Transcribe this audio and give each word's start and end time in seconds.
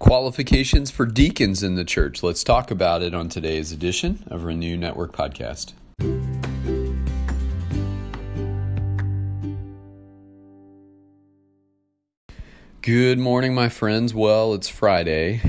Qualifications 0.00 0.90
for 0.90 1.04
deacons 1.04 1.62
in 1.62 1.74
the 1.74 1.84
church. 1.84 2.22
Let's 2.22 2.42
talk 2.42 2.70
about 2.70 3.02
it 3.02 3.14
on 3.14 3.28
today's 3.28 3.70
edition 3.70 4.24
of 4.28 4.44
Renew 4.44 4.78
Network 4.78 5.12
Podcast. 5.12 5.74
Good 12.80 13.18
morning, 13.18 13.54
my 13.54 13.68
friends. 13.68 14.14
Well, 14.14 14.54
it's 14.54 14.70
Friday. 14.70 15.42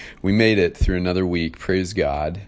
we 0.22 0.30
made 0.30 0.58
it 0.58 0.76
through 0.76 0.96
another 0.96 1.26
week. 1.26 1.58
Praise 1.58 1.92
God. 1.92 2.42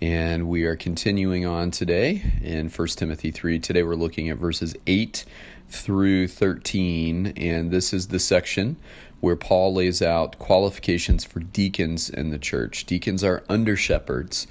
And 0.00 0.48
we 0.48 0.64
are 0.64 0.76
continuing 0.76 1.44
on 1.44 1.72
today 1.72 2.22
in 2.42 2.70
1 2.70 2.88
Timothy 2.88 3.30
3. 3.30 3.58
Today 3.58 3.82
we're 3.82 3.96
looking 3.96 4.30
at 4.30 4.38
verses 4.38 4.74
8 4.86 5.26
through 5.68 6.28
13. 6.28 7.34
And 7.36 7.70
this 7.70 7.92
is 7.92 8.08
the 8.08 8.18
section 8.18 8.76
where 9.20 9.36
Paul 9.36 9.74
lays 9.74 10.02
out 10.02 10.38
qualifications 10.38 11.24
for 11.24 11.40
deacons 11.40 12.10
in 12.10 12.30
the 12.30 12.38
church. 12.38 12.84
Deacons 12.86 13.24
are 13.24 13.44
under 13.48 13.76
shepherds. 13.76 14.46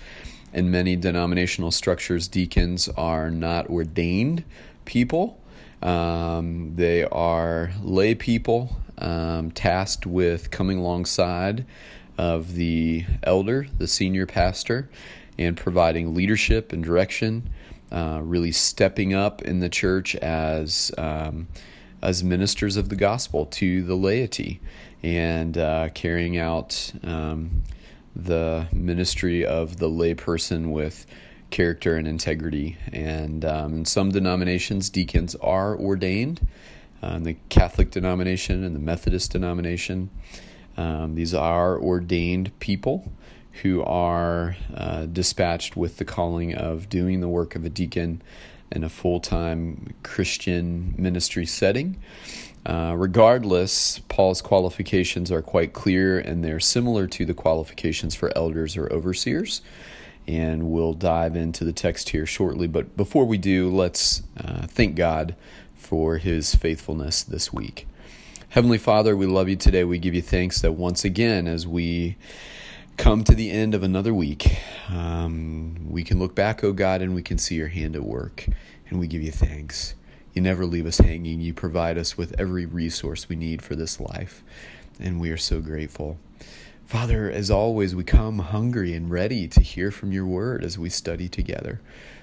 In 0.53 0.71
many 0.71 0.95
denominational 0.95 1.71
structures, 1.71 2.27
deacons 2.27 2.87
are 2.89 3.29
not 3.29 3.69
ordained 3.69 4.43
people. 4.85 5.41
Um, 5.81 6.75
they 6.75 7.03
are 7.03 7.71
lay 7.83 8.15
people 8.15 8.77
um, 8.97 9.51
tasked 9.51 10.05
with 10.05 10.51
coming 10.51 10.77
alongside 10.77 11.65
of 12.17 12.53
the 12.53 13.05
elder, 13.23 13.67
the 13.77 13.87
senior 13.87 14.25
pastor, 14.25 14.89
and 15.37 15.57
providing 15.57 16.15
leadership 16.15 16.71
and 16.71 16.83
direction, 16.83 17.49
uh, 17.91 18.21
really 18.23 18.51
stepping 18.51 19.13
up 19.13 19.41
in 19.41 19.59
the 19.59 19.69
church 19.69 20.15
as 20.15 20.91
um, 20.97 21.47
as 22.05 22.23
ministers 22.23 22.77
of 22.77 22.89
the 22.89 22.95
gospel 22.95 23.47
to 23.47 23.81
the 23.83 23.95
laity 23.95 24.61
and 25.01 25.57
uh, 25.57 25.89
carrying 25.95 26.37
out 26.37 26.93
um, 27.03 27.63
the 28.15 28.67
ministry 28.71 29.43
of 29.43 29.77
the 29.77 29.89
layperson 29.89 30.71
with 30.71 31.07
character 31.49 31.95
and 31.95 32.07
integrity. 32.07 32.77
And 32.93 33.43
um, 33.43 33.73
in 33.73 33.85
some 33.85 34.11
denominations, 34.11 34.89
deacons 34.91 35.35
are 35.35 35.75
ordained. 35.75 36.47
Uh, 37.01 37.15
in 37.15 37.23
the 37.23 37.37
Catholic 37.49 37.89
denomination 37.89 38.63
and 38.63 38.75
the 38.75 38.79
Methodist 38.79 39.31
denomination, 39.31 40.11
um, 40.77 41.15
these 41.15 41.33
are 41.33 41.79
ordained 41.79 42.57
people 42.59 43.11
who 43.63 43.81
are 43.83 44.57
uh, 44.75 45.05
dispatched 45.05 45.75
with 45.75 45.97
the 45.97 46.05
calling 46.05 46.53
of 46.53 46.87
doing 46.87 47.19
the 47.21 47.29
work 47.29 47.55
of 47.55 47.65
a 47.65 47.69
deacon 47.69 48.21
in 48.71 48.83
a 48.83 48.89
full 48.89 49.19
time 49.19 49.93
Christian 50.03 50.93
ministry 50.97 51.45
setting. 51.45 51.97
Uh, 52.65 52.95
regardless, 52.97 53.99
Paul's 54.09 54.41
qualifications 54.41 55.31
are 55.31 55.41
quite 55.41 55.73
clear 55.73 56.17
and 56.17 56.43
they're 56.43 56.59
similar 56.59 57.05
to 57.07 57.25
the 57.25 57.35
qualifications 57.35 58.15
for 58.15 58.35
elders 58.35 58.75
or 58.75 58.91
overseers. 58.91 59.61
And 60.27 60.71
we'll 60.71 60.93
dive 60.93 61.35
into 61.35 61.63
the 61.63 61.73
text 61.73 62.09
here 62.09 62.25
shortly. 62.25 62.67
But 62.67 62.97
before 62.97 63.25
we 63.25 63.37
do, 63.37 63.69
let's 63.69 64.23
uh, 64.35 64.65
thank 64.65 64.95
God 64.95 65.35
for 65.75 66.17
his 66.17 66.55
faithfulness 66.55 67.21
this 67.21 67.53
week. 67.53 67.87
Heavenly 68.49 68.79
Father, 68.79 69.15
we 69.15 69.27
love 69.27 69.49
you 69.49 69.55
today. 69.55 69.83
We 69.83 69.99
give 69.99 70.15
you 70.15 70.21
thanks 70.23 70.61
that 70.61 70.71
once 70.71 71.05
again, 71.05 71.47
as 71.47 71.67
we 71.67 72.15
come 72.97 73.23
to 73.23 73.35
the 73.35 73.51
end 73.51 73.73
of 73.73 73.83
another 73.83 74.13
week, 74.13 74.57
um, 74.89 75.87
we 75.89 76.03
can 76.03 76.19
look 76.19 76.35
back, 76.35 76.63
O 76.63 76.69
oh 76.69 76.73
God, 76.73 77.01
and 77.01 77.13
we 77.13 77.21
can 77.21 77.37
see 77.37 77.55
your 77.55 77.67
hand 77.67 77.95
at 77.95 78.03
work, 78.03 78.47
and 78.89 78.99
we 78.99 79.07
give 79.07 79.21
you 79.21 79.31
thanks. 79.31 79.95
You 80.33 80.41
never 80.41 80.65
leave 80.65 80.85
us 80.85 80.99
hanging. 80.99 81.41
You 81.41 81.53
provide 81.53 81.97
us 81.97 82.17
with 82.17 82.39
every 82.39 82.65
resource 82.65 83.29
we 83.29 83.35
need 83.35 83.61
for 83.61 83.75
this 83.75 83.99
life, 83.99 84.43
and 84.99 85.19
we 85.19 85.29
are 85.29 85.37
so 85.37 85.61
grateful. 85.61 86.17
Father, 86.85 87.31
as 87.31 87.49
always, 87.49 87.95
we 87.95 88.03
come 88.03 88.39
hungry 88.39 88.93
and 88.93 89.09
ready 89.09 89.47
to 89.47 89.61
hear 89.61 89.91
from 89.91 90.11
your 90.11 90.25
word 90.25 90.63
as 90.63 90.77
we 90.77 90.89
study 90.89 91.27
together. 91.27 91.81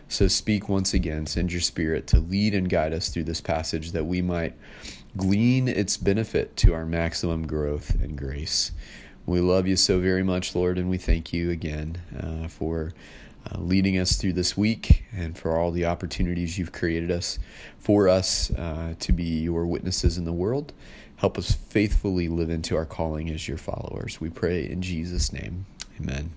So 0.08 0.28
speak 0.28 0.68
once 0.68 0.94
again, 0.94 1.26
send 1.26 1.52
your 1.52 1.62
spirit 1.62 2.06
to 2.08 2.20
lead 2.20 2.54
and 2.54 2.68
guide 2.68 2.92
us 2.92 3.08
through 3.08 3.24
this 3.24 3.40
passage 3.40 3.92
that 3.92 4.04
we 4.04 4.22
might 4.22 4.54
glean 5.16 5.68
its 5.68 5.96
benefit 5.96 6.56
to 6.58 6.74
our 6.74 6.84
maximum 6.84 7.46
growth 7.46 7.94
and 8.00 8.16
grace. 8.16 8.72
We 9.24 9.40
love 9.40 9.68
you 9.68 9.76
so 9.76 10.00
very 10.00 10.24
much, 10.24 10.54
Lord, 10.54 10.78
and 10.78 10.90
we 10.90 10.98
thank 10.98 11.32
you 11.32 11.50
again 11.50 12.02
uh, 12.18 12.48
for 12.48 12.92
uh, 13.46 13.58
leading 13.60 13.96
us 13.96 14.16
through 14.16 14.32
this 14.32 14.56
week 14.56 15.04
and 15.12 15.38
for 15.38 15.56
all 15.56 15.70
the 15.70 15.86
opportunities 15.86 16.58
you've 16.58 16.72
created 16.72 17.10
us 17.12 17.38
for 17.78 18.08
us 18.08 18.50
uh, 18.50 18.94
to 18.98 19.12
be 19.12 19.40
your 19.40 19.64
witnesses 19.64 20.18
in 20.18 20.24
the 20.24 20.32
world. 20.32 20.72
Help 21.16 21.38
us 21.38 21.52
faithfully 21.52 22.28
live 22.28 22.50
into 22.50 22.76
our 22.76 22.84
calling 22.84 23.30
as 23.30 23.46
your 23.46 23.58
followers. 23.58 24.20
We 24.20 24.28
pray 24.28 24.68
in 24.68 24.82
Jesus' 24.82 25.32
name. 25.32 25.66
Amen. 26.00 26.32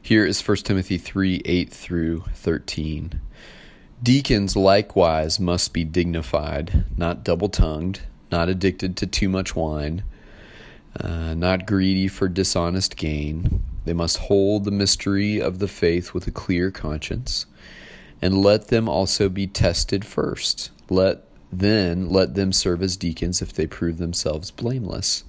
Here 0.00 0.24
is 0.24 0.46
1 0.46 0.58
Timothy 0.58 0.96
3 0.96 1.42
8 1.44 1.70
through 1.70 2.24
13. 2.34 3.20
Deacons 4.00 4.54
likewise 4.54 5.40
must 5.40 5.72
be 5.72 5.82
dignified, 5.82 6.84
not 6.96 7.24
double 7.24 7.48
tongued, 7.48 8.02
not 8.30 8.48
addicted 8.48 8.96
to 8.98 9.08
too 9.08 9.28
much 9.28 9.56
wine 9.56 10.04
uh, 11.00 11.34
not 11.34 11.66
greedy 11.66 12.08
for 12.08 12.28
dishonest 12.28 12.96
gain. 12.96 13.62
They 13.84 13.92
must 13.92 14.18
hold 14.18 14.64
the 14.64 14.70
mystery 14.70 15.40
of 15.40 15.58
the 15.58 15.68
faith 15.68 16.12
with 16.12 16.26
a 16.26 16.32
clear 16.32 16.70
conscience, 16.70 17.46
and 18.20 18.42
let 18.42 18.68
them 18.68 18.88
also 18.88 19.28
be 19.28 19.46
tested 19.46 20.04
first. 20.04 20.70
Let 20.90 21.22
then 21.52 22.08
let 22.08 22.34
them 22.34 22.52
serve 22.52 22.82
as 22.82 22.96
deacons 22.96 23.40
if 23.40 23.52
they 23.52 23.66
prove 23.66 23.98
themselves 23.98 24.50
blameless. 24.50 25.24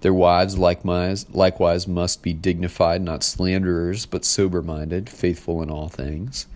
Their 0.00 0.14
wives 0.14 0.56
likewise, 0.56 1.28
likewise 1.30 1.88
must 1.88 2.22
be 2.22 2.32
dignified, 2.32 3.02
not 3.02 3.24
slanderers, 3.24 4.06
but 4.06 4.24
sober 4.24 4.62
minded, 4.62 5.10
faithful 5.10 5.60
in 5.60 5.70
all 5.70 5.88
things. 5.88 6.46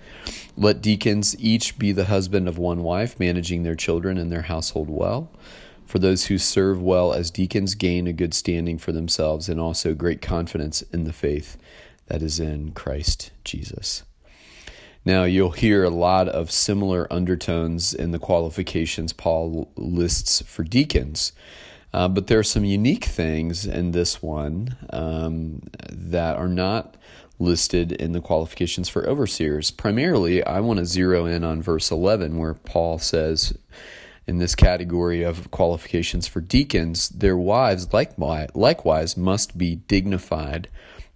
Let 0.56 0.80
deacons 0.80 1.34
each 1.40 1.78
be 1.78 1.90
the 1.90 2.04
husband 2.04 2.46
of 2.46 2.58
one 2.58 2.84
wife, 2.84 3.18
managing 3.18 3.64
their 3.64 3.74
children 3.74 4.16
and 4.16 4.30
their 4.30 4.42
household 4.42 4.88
well. 4.88 5.28
For 5.92 5.98
those 5.98 6.28
who 6.28 6.38
serve 6.38 6.80
well 6.80 7.12
as 7.12 7.30
deacons 7.30 7.74
gain 7.74 8.06
a 8.06 8.14
good 8.14 8.32
standing 8.32 8.78
for 8.78 8.92
themselves 8.92 9.50
and 9.50 9.60
also 9.60 9.92
great 9.92 10.22
confidence 10.22 10.80
in 10.80 11.04
the 11.04 11.12
faith 11.12 11.58
that 12.06 12.22
is 12.22 12.40
in 12.40 12.72
Christ 12.72 13.30
Jesus. 13.44 14.02
Now, 15.04 15.24
you'll 15.24 15.50
hear 15.50 15.84
a 15.84 15.90
lot 15.90 16.30
of 16.30 16.50
similar 16.50 17.06
undertones 17.12 17.92
in 17.92 18.10
the 18.10 18.18
qualifications 18.18 19.12
Paul 19.12 19.70
lists 19.76 20.40
for 20.46 20.64
deacons. 20.64 21.32
Uh, 21.92 22.08
but 22.08 22.26
there 22.26 22.38
are 22.38 22.42
some 22.42 22.64
unique 22.64 23.04
things 23.04 23.66
in 23.66 23.90
this 23.90 24.22
one 24.22 24.76
um, 24.88 25.60
that 25.90 26.38
are 26.38 26.48
not 26.48 26.96
listed 27.38 27.92
in 27.92 28.12
the 28.12 28.22
qualifications 28.22 28.88
for 28.88 29.06
overseers. 29.06 29.70
Primarily, 29.70 30.42
I 30.42 30.60
want 30.60 30.78
to 30.78 30.86
zero 30.86 31.26
in 31.26 31.44
on 31.44 31.60
verse 31.60 31.90
11, 31.90 32.38
where 32.38 32.54
Paul 32.54 32.98
says, 32.98 33.58
in 34.26 34.38
this 34.38 34.54
category 34.54 35.22
of 35.22 35.50
qualifications 35.50 36.26
for 36.26 36.40
deacons, 36.40 37.08
their 37.08 37.36
wives 37.36 37.92
likewise, 37.92 38.50
likewise 38.54 39.16
must 39.16 39.58
be 39.58 39.76
dignified, 39.76 40.68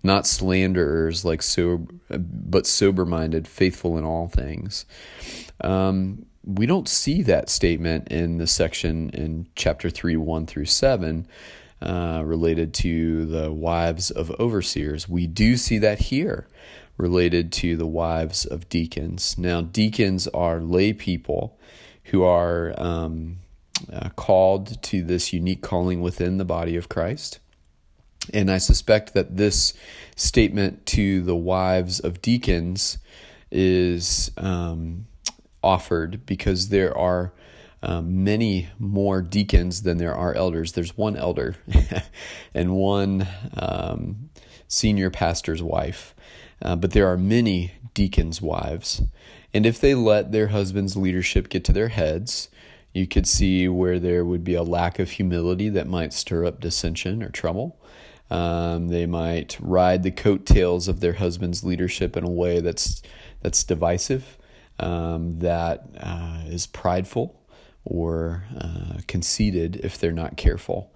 not 0.02 0.26
slanderers, 0.26 1.24
like 1.24 1.42
so, 1.42 1.86
but 2.08 2.66
sober-minded, 2.66 3.46
faithful 3.46 3.96
in 3.96 4.04
all 4.04 4.28
things. 4.28 4.84
Um, 5.60 6.26
we 6.44 6.66
don't 6.66 6.88
see 6.88 7.22
that 7.22 7.48
statement 7.48 8.08
in 8.08 8.38
the 8.38 8.46
section 8.46 9.10
in 9.10 9.46
chapter 9.54 9.90
three, 9.90 10.16
one 10.16 10.46
through 10.46 10.66
seven. 10.66 11.26
Uh, 11.82 12.22
related 12.24 12.72
to 12.72 13.26
the 13.26 13.52
wives 13.52 14.10
of 14.10 14.30
overseers. 14.40 15.10
We 15.10 15.26
do 15.26 15.58
see 15.58 15.76
that 15.76 15.98
here 15.98 16.48
related 16.96 17.52
to 17.52 17.76
the 17.76 17.86
wives 17.86 18.46
of 18.46 18.66
deacons. 18.70 19.36
Now, 19.36 19.60
deacons 19.60 20.26
are 20.28 20.58
lay 20.58 20.94
people 20.94 21.58
who 22.06 22.22
are 22.22 22.74
um, 22.78 23.38
uh, 23.92 24.08
called 24.10 24.82
to 24.82 25.02
this 25.02 25.32
unique 25.32 25.62
calling 25.62 26.00
within 26.00 26.38
the 26.38 26.44
body 26.44 26.76
of 26.76 26.88
Christ. 26.88 27.38
And 28.32 28.50
I 28.50 28.58
suspect 28.58 29.14
that 29.14 29.36
this 29.36 29.74
statement 30.16 30.86
to 30.86 31.22
the 31.22 31.36
wives 31.36 32.00
of 32.00 32.22
deacons 32.22 32.98
is 33.50 34.30
um, 34.36 35.06
offered 35.62 36.26
because 36.26 36.70
there 36.70 36.96
are 36.96 37.32
um, 37.82 38.24
many 38.24 38.68
more 38.78 39.22
deacons 39.22 39.82
than 39.82 39.98
there 39.98 40.14
are 40.14 40.34
elders. 40.34 40.72
There's 40.72 40.96
one 40.96 41.16
elder 41.16 41.56
and 42.54 42.74
one 42.74 43.28
um, 43.56 44.30
senior 44.66 45.10
pastor's 45.10 45.62
wife, 45.62 46.14
uh, 46.62 46.76
but 46.76 46.92
there 46.92 47.06
are 47.06 47.16
many 47.16 47.72
deacons' 47.94 48.42
wives. 48.42 49.02
And 49.56 49.64
if 49.64 49.80
they 49.80 49.94
let 49.94 50.32
their 50.32 50.48
husband's 50.48 50.98
leadership 50.98 51.48
get 51.48 51.64
to 51.64 51.72
their 51.72 51.88
heads, 51.88 52.50
you 52.92 53.06
could 53.06 53.26
see 53.26 53.68
where 53.68 53.98
there 53.98 54.22
would 54.22 54.44
be 54.44 54.52
a 54.52 54.62
lack 54.62 54.98
of 54.98 55.12
humility 55.12 55.70
that 55.70 55.86
might 55.86 56.12
stir 56.12 56.44
up 56.44 56.60
dissension 56.60 57.22
or 57.22 57.30
trouble. 57.30 57.80
Um, 58.30 58.88
they 58.88 59.06
might 59.06 59.56
ride 59.58 60.02
the 60.02 60.10
coattails 60.10 60.88
of 60.88 61.00
their 61.00 61.14
husband's 61.14 61.64
leadership 61.64 62.18
in 62.18 62.24
a 62.24 62.30
way 62.30 62.60
that's 62.60 63.00
that's 63.40 63.64
divisive, 63.64 64.36
um, 64.78 65.38
that 65.38 65.86
uh, 65.98 66.42
is 66.48 66.66
prideful 66.66 67.40
or 67.82 68.44
uh, 68.60 68.98
conceited 69.08 69.76
if 69.82 69.96
they're 69.96 70.12
not 70.12 70.36
careful. 70.36 70.92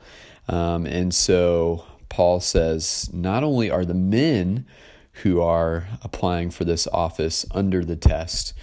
Um, 0.48 0.84
and 0.84 1.14
so 1.14 1.86
Paul 2.10 2.40
says 2.40 3.08
not 3.10 3.42
only 3.42 3.70
are 3.70 3.86
the 3.86 3.94
men 3.94 4.66
who 5.22 5.40
are 5.40 5.86
applying 6.02 6.50
for 6.50 6.64
this 6.64 6.86
office 6.92 7.46
under 7.52 7.84
the 7.84 7.96
test, 7.96 8.54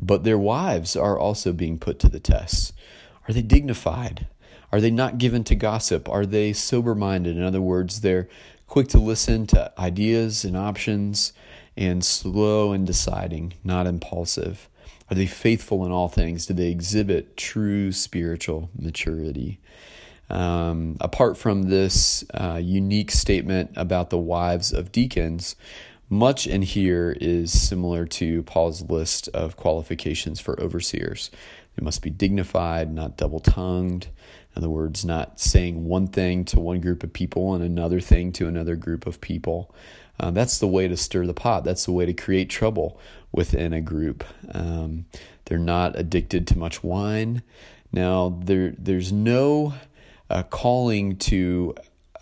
but 0.00 0.24
their 0.24 0.38
wives 0.38 0.96
are 0.96 1.18
also 1.18 1.52
being 1.52 1.78
put 1.78 1.98
to 2.00 2.08
the 2.08 2.20
test. 2.20 2.72
Are 3.28 3.34
they 3.34 3.42
dignified? 3.42 4.26
Are 4.72 4.80
they 4.80 4.90
not 4.90 5.18
given 5.18 5.44
to 5.44 5.54
gossip? 5.54 6.08
Are 6.08 6.26
they 6.26 6.52
sober 6.52 6.94
minded? 6.94 7.36
In 7.36 7.42
other 7.42 7.60
words, 7.60 8.00
they're 8.00 8.28
quick 8.66 8.88
to 8.88 8.98
listen 8.98 9.46
to 9.48 9.72
ideas 9.78 10.44
and 10.44 10.56
options 10.56 11.32
and 11.76 12.04
slow 12.04 12.72
in 12.72 12.84
deciding, 12.84 13.54
not 13.62 13.86
impulsive. 13.86 14.68
Are 15.10 15.14
they 15.14 15.26
faithful 15.26 15.84
in 15.84 15.92
all 15.92 16.08
things? 16.08 16.46
Do 16.46 16.54
they 16.54 16.70
exhibit 16.70 17.36
true 17.36 17.92
spiritual 17.92 18.70
maturity? 18.76 19.60
Um, 20.30 20.96
apart 21.00 21.36
from 21.36 21.64
this 21.64 22.24
uh, 22.32 22.58
unique 22.62 23.10
statement 23.10 23.72
about 23.76 24.10
the 24.10 24.18
wives 24.18 24.72
of 24.72 24.90
deacons, 24.90 25.54
much 26.08 26.46
in 26.46 26.62
here 26.62 27.16
is 27.20 27.52
similar 27.52 28.06
to 28.06 28.42
Paul's 28.42 28.82
list 28.82 29.28
of 29.28 29.56
qualifications 29.56 30.40
for 30.40 30.60
overseers. 30.60 31.30
They 31.76 31.84
must 31.84 32.02
be 32.02 32.10
dignified, 32.10 32.92
not 32.92 33.16
double 33.16 33.40
tongued. 33.40 34.08
In 34.54 34.62
other 34.62 34.70
words, 34.70 35.04
not 35.04 35.40
saying 35.40 35.86
one 35.86 36.06
thing 36.06 36.44
to 36.46 36.60
one 36.60 36.80
group 36.80 37.02
of 37.02 37.12
people 37.12 37.54
and 37.54 37.64
another 37.64 38.00
thing 38.00 38.32
to 38.32 38.46
another 38.46 38.76
group 38.76 39.06
of 39.06 39.20
people. 39.20 39.74
Uh, 40.20 40.30
that's 40.30 40.58
the 40.58 40.68
way 40.68 40.86
to 40.86 40.96
stir 40.96 41.26
the 41.26 41.34
pot. 41.34 41.64
That's 41.64 41.86
the 41.86 41.92
way 41.92 42.06
to 42.06 42.12
create 42.12 42.48
trouble 42.48 43.00
within 43.32 43.72
a 43.72 43.80
group. 43.80 44.22
Um, 44.52 45.06
they're 45.46 45.58
not 45.58 45.98
addicted 45.98 46.46
to 46.48 46.58
much 46.58 46.84
wine. 46.84 47.42
Now, 47.92 48.38
there, 48.44 48.74
there's 48.78 49.12
no 49.12 49.74
uh, 50.30 50.44
calling 50.44 51.16
to 51.16 51.74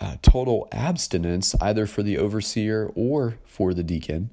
uh, 0.02 0.16
total 0.20 0.66
abstinence 0.72 1.54
either 1.60 1.87
for 1.87 2.02
the 2.02 2.19
overseer 2.19 2.90
or 2.96 3.38
for 3.44 3.72
the 3.72 3.84
deacon, 3.84 4.31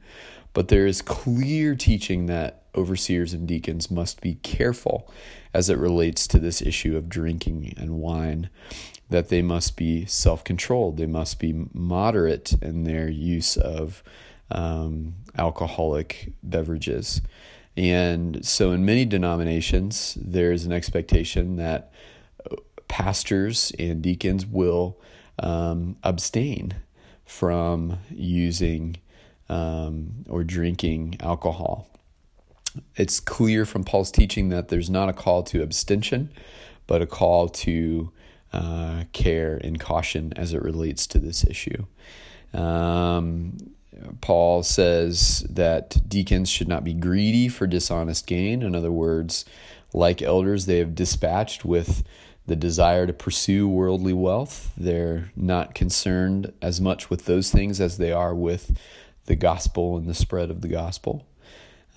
but 0.54 0.68
there 0.68 0.88
is 0.88 1.04
clear 1.04 1.76
teaching 1.76 2.26
that 2.26 2.64
overseers 2.74 3.34
and 3.34 3.48
deacons 3.48 3.92
must 3.92 4.20
be 4.20 4.36
careful 4.36 5.12
as 5.54 5.70
it 5.70 5.78
relates 5.78 6.26
to 6.26 6.40
this 6.40 6.60
issue 6.60 6.98
of 6.98 7.08
drinking 7.08 7.72
and 7.78 8.00
wine, 8.00 8.50
that 9.12 9.30
they 9.30 9.44
must 9.44 9.78
be 9.78 10.06
self 10.08 10.44
controlled, 10.44 10.98
they 10.98 11.06
must 11.06 11.40
be 11.40 11.68
moderate 11.72 12.54
in 12.64 12.84
their 12.84 13.08
use 13.08 13.56
of 13.56 14.02
um, 14.50 15.14
alcoholic 15.38 16.34
beverages. 16.42 17.22
And 17.78 18.44
so, 18.44 18.72
in 18.72 18.84
many 18.86 19.06
denominations, 19.06 20.18
there's 20.20 20.66
an 20.66 20.72
expectation 20.72 21.58
that 21.58 21.94
pastors 22.88 23.72
and 23.78 24.02
deacons 24.02 24.48
will 24.48 25.00
um, 25.40 25.98
abstain 26.04 26.76
from 27.26 28.00
using 28.10 28.98
um, 29.50 30.26
or 30.28 30.44
drinking 30.44 31.18
alcohol 31.22 31.90
it's 32.96 33.20
clear 33.20 33.66
from 33.66 33.84
Paul's 33.84 34.12
teaching 34.12 34.50
that 34.50 34.68
there's 34.68 34.90
not 34.90 35.10
a 35.10 35.14
call 35.14 35.44
to 35.44 35.62
abstention, 35.62 36.32
but 36.88 37.02
a 37.02 37.08
call 37.08 37.50
to 37.50 38.12
uh, 38.54 39.04
care 39.14 39.60
and 39.64 39.80
caution 39.80 40.34
as 40.36 40.54
it 40.54 40.62
relates 40.62 41.08
to 41.08 41.20
this 41.20 41.44
issue. 41.46 41.86
Um, 42.54 43.58
Paul 44.22 44.64
says 44.64 45.46
that 45.50 46.08
deacons 46.08 46.50
should 46.50 46.68
not 46.68 46.84
be 46.84 46.94
greedy 46.94 47.48
for 47.48 47.68
dishonest 47.68 48.28
gain. 48.28 48.64
In 48.64 48.76
other 48.76 48.92
words, 48.92 49.46
like 49.94 50.22
elders, 50.22 50.66
they 50.66 50.78
have 50.78 50.96
dispatched 50.96 51.66
with 51.66 52.04
the 52.50 52.56
desire 52.56 53.08
to 53.08 53.14
pursue 53.14 53.70
worldly 53.70 54.12
wealth. 54.12 54.74
They're 54.76 55.32
not 55.36 55.74
concerned 55.74 56.52
as 56.62 56.82
much 56.82 57.10
with 57.10 57.26
those 57.26 57.52
things 57.52 57.80
as 57.80 57.98
they 57.98 58.12
are 58.12 58.36
with 58.36 58.78
the 59.26 59.36
gospel 59.36 59.96
and 59.96 60.08
the 60.08 60.14
spread 60.14 60.50
of 60.50 60.62
the 60.62 60.68
gospel. 60.68 61.26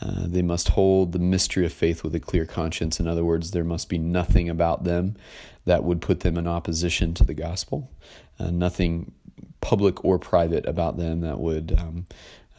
Uh, 0.00 0.26
they 0.26 0.42
must 0.42 0.70
hold 0.70 1.12
the 1.12 1.18
mystery 1.18 1.64
of 1.64 1.72
faith 1.72 2.04
with 2.04 2.14
a 2.14 2.20
clear 2.20 2.44
conscience. 2.44 3.00
In 3.00 3.08
other 3.08 3.24
words, 3.24 3.52
there 3.52 3.64
must 3.64 3.88
be 3.88 3.98
nothing 3.98 4.48
about 4.48 4.84
them 4.84 5.16
that 5.64 5.84
would 5.84 6.00
put 6.00 6.20
them 6.20 6.36
in 6.36 6.46
opposition 6.46 7.14
to 7.14 7.24
the 7.24 7.34
gospel, 7.34 7.90
uh, 8.38 8.50
nothing 8.50 9.12
public 9.60 10.04
or 10.04 10.18
private 10.18 10.66
about 10.66 10.96
them 10.96 11.20
that 11.20 11.38
would 11.38 11.76
um, 11.78 12.06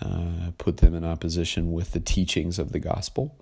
uh, 0.02 0.52
put 0.58 0.78
them 0.78 0.96
in 0.96 1.04
opposition 1.04 1.74
with 1.74 1.92
the 1.92 2.00
teachings 2.00 2.58
of 2.58 2.72
the 2.72 2.80
gospel. 2.80 3.38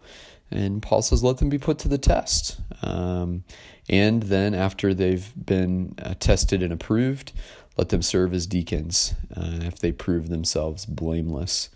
And 0.49 0.81
Paul 0.81 1.01
says, 1.01 1.23
let 1.23 1.37
them 1.37 1.49
be 1.49 1.59
put 1.59 1.77
to 1.79 1.87
the 1.87 1.97
test. 1.97 2.59
Um, 2.81 3.43
and 3.89 4.23
then, 4.23 4.53
after 4.53 4.93
they've 4.93 5.31
been 5.35 5.95
uh, 6.01 6.15
tested 6.19 6.63
and 6.63 6.73
approved, 6.73 7.31
let 7.77 7.89
them 7.89 8.01
serve 8.01 8.33
as 8.33 8.47
deacons 8.47 9.13
uh, 9.35 9.59
if 9.61 9.79
they 9.79 9.91
prove 9.91 10.29
themselves 10.29 10.85
blameless 10.85 11.69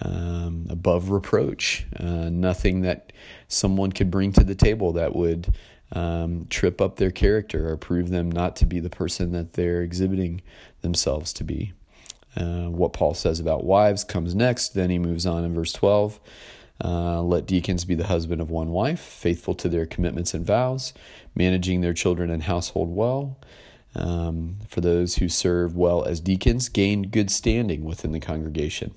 um, 0.00 0.66
above 0.70 1.10
reproach, 1.10 1.86
uh, 1.98 2.28
nothing 2.30 2.82
that 2.82 3.12
someone 3.48 3.92
could 3.92 4.10
bring 4.10 4.32
to 4.32 4.44
the 4.44 4.54
table 4.54 4.92
that 4.92 5.14
would 5.14 5.54
um, 5.92 6.46
trip 6.50 6.80
up 6.80 6.96
their 6.96 7.10
character 7.10 7.68
or 7.68 7.76
prove 7.76 8.10
them 8.10 8.30
not 8.30 8.56
to 8.56 8.66
be 8.66 8.78
the 8.78 8.90
person 8.90 9.32
that 9.32 9.54
they're 9.54 9.82
exhibiting 9.82 10.42
themselves 10.82 11.32
to 11.32 11.44
be. 11.44 11.72
Uh, 12.36 12.68
what 12.68 12.92
Paul 12.92 13.14
says 13.14 13.40
about 13.40 13.64
wives 13.64 14.04
comes 14.04 14.34
next. 14.34 14.74
Then 14.74 14.90
he 14.90 14.98
moves 14.98 15.26
on 15.26 15.44
in 15.44 15.54
verse 15.54 15.72
12. 15.72 16.20
Uh, 16.82 17.20
let 17.22 17.46
deacons 17.46 17.84
be 17.84 17.94
the 17.94 18.06
husband 18.06 18.40
of 18.40 18.50
one 18.50 18.70
wife, 18.70 19.00
faithful 19.00 19.54
to 19.54 19.68
their 19.68 19.86
commitments 19.86 20.32
and 20.32 20.46
vows, 20.46 20.92
managing 21.34 21.80
their 21.80 21.94
children 21.94 22.30
and 22.30 22.44
household 22.44 22.94
well. 22.94 23.36
Um, 23.94 24.58
for 24.68 24.80
those 24.80 25.16
who 25.16 25.28
serve 25.28 25.76
well 25.76 26.04
as 26.04 26.20
deacons, 26.20 26.68
gain 26.68 27.04
good 27.04 27.30
standing 27.30 27.84
within 27.84 28.12
the 28.12 28.20
congregation. 28.20 28.94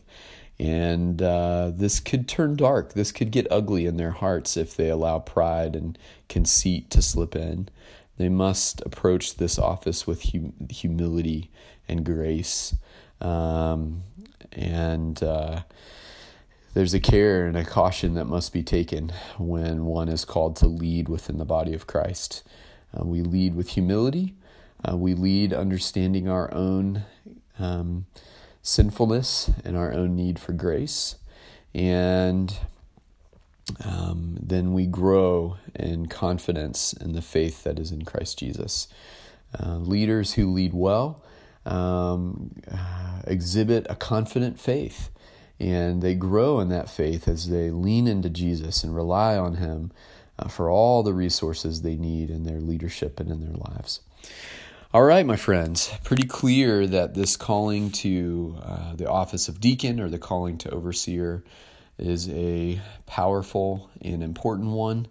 And 0.60 1.24
uh, 1.24 1.72
this 1.74 2.00
could 2.00 2.28
turn 2.28 2.56
dark. 2.56 2.94
This 2.94 3.12
could 3.12 3.31
get 3.31 3.48
ugly 3.50 3.88
in 3.88 3.98
their 3.98 4.12
hearts 4.12 4.56
if 4.56 4.75
they 4.75 4.89
allow 4.89 5.18
pride 5.18 5.75
and 5.75 5.98
conceit 6.30 6.92
to 6.92 7.01
slip 7.01 7.36
in. 7.36 7.69
They 8.18 8.30
must 8.30 8.81
approach 8.81 9.38
this 9.38 9.57
office 9.57 10.06
with 10.06 10.34
hum- 10.34 10.68
humility 10.69 11.50
and 11.88 12.06
grace. 12.06 12.75
Um, 13.19 14.04
and 14.51 15.24
uh, 15.24 15.62
there's 16.74 16.94
a 16.94 17.00
care 17.00 17.46
and 17.46 17.58
a 17.58 17.66
caution 17.66 18.14
that 18.16 18.26
must 18.26 18.54
be 18.54 18.64
taken 18.64 19.12
when 19.38 19.86
one 19.86 20.10
is 20.10 20.26
called 20.26 20.56
to 20.58 20.68
lead 20.68 21.10
within 21.10 21.38
the 21.38 21.46
body 21.46 21.74
of 21.74 21.88
Christ. 21.88 22.44
Uh, 22.98 23.06
we 23.06 23.22
lead 23.22 23.56
with 23.56 23.70
humility, 23.70 24.36
uh, 24.88 24.98
we 24.98 25.14
lead 25.14 25.54
understanding 25.54 26.28
our 26.28 26.54
own. 26.54 27.04
Um, 27.60 28.06
sinfulness 28.62 29.51
and 29.63 29.75
our 29.75 29.92
own 29.94 30.16
need 30.16 30.40
for 30.40 30.54
grace. 30.54 31.16
And 31.74 32.56
um, 33.84 34.38
then 34.42 34.74
we 34.74 34.86
grow 34.86 35.58
in 35.75 36.08
confidence 36.08 36.94
in 36.94 37.13
the 37.13 37.22
faith 37.22 37.63
that 37.63 37.80
is 37.80 37.92
in 37.92 38.06
Christ 38.06 38.40
Jesus. 38.40 38.88
Uh, 39.58 39.78
leaders 39.78 40.34
who 40.34 40.51
lead 40.51 40.74
well 40.74 41.24
um, 41.66 42.51
uh, 42.72 43.22
exhibit 43.25 43.86
a 43.90 43.96
confident 43.96 44.60
faith, 44.60 45.10
and 45.62 46.01
they 46.01 46.15
grow 46.15 46.60
in 46.60 46.70
that 46.70 46.89
faith 46.89 47.27
as 47.27 47.50
they 47.50 47.70
lean 47.70 48.08
into 48.08 48.32
Jesus 48.32 48.84
and 48.84 48.96
rely 48.96 49.38
on 49.38 49.58
Him 49.58 49.91
uh, 50.39 50.48
for 50.48 50.72
all 50.72 51.03
the 51.03 51.13
resources 51.13 51.84
they 51.84 51.96
need 51.96 52.32
in 52.32 52.44
their 52.44 52.60
leadership 52.60 53.20
and 53.20 53.30
in 53.30 53.41
their 53.41 53.56
lives. 53.56 54.01
All 54.91 55.03
right, 55.03 55.24
my 55.24 55.36
friends, 55.36 55.94
pretty 56.03 56.27
clear 56.27 56.88
that 56.88 57.13
this 57.13 57.38
calling 57.38 57.91
to 57.91 58.58
uh, 58.63 58.96
the 58.96 59.08
office 59.08 59.48
of 59.48 59.60
deacon 59.60 60.00
or 60.00 60.10
the 60.10 60.18
calling 60.18 60.58
to 60.58 60.72
overseer 60.72 61.44
is 62.00 62.27
a 62.30 62.82
powerful 63.06 63.91
and 64.01 64.24
important 64.24 64.72
one. 64.72 65.08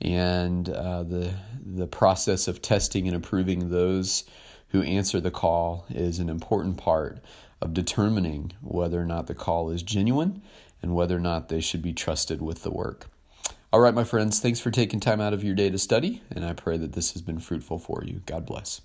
And 0.00 0.68
uh, 0.68 1.04
the, 1.04 1.34
the 1.64 1.86
process 1.86 2.48
of 2.48 2.60
testing 2.60 3.06
and 3.06 3.16
approving 3.16 3.70
those 3.70 4.24
who 4.70 4.82
answer 4.82 5.20
the 5.20 5.30
call 5.30 5.86
is 5.88 6.18
an 6.18 6.28
important 6.28 6.78
part 6.78 7.20
of 7.64 7.74
determining 7.74 8.52
whether 8.60 9.00
or 9.00 9.06
not 9.06 9.26
the 9.26 9.34
call 9.34 9.70
is 9.70 9.82
genuine 9.82 10.42
and 10.82 10.94
whether 10.94 11.16
or 11.16 11.20
not 11.20 11.48
they 11.48 11.60
should 11.60 11.82
be 11.82 11.92
trusted 11.92 12.42
with 12.42 12.62
the 12.62 12.70
work. 12.70 13.06
All 13.72 13.80
right, 13.80 13.94
my 13.94 14.04
friends, 14.04 14.38
thanks 14.38 14.60
for 14.60 14.70
taking 14.70 15.00
time 15.00 15.20
out 15.20 15.32
of 15.32 15.42
your 15.42 15.54
day 15.54 15.70
to 15.70 15.78
study, 15.78 16.22
and 16.30 16.44
I 16.44 16.52
pray 16.52 16.76
that 16.76 16.92
this 16.92 17.12
has 17.14 17.22
been 17.22 17.40
fruitful 17.40 17.78
for 17.78 18.04
you. 18.04 18.20
God 18.26 18.46
bless. 18.46 18.82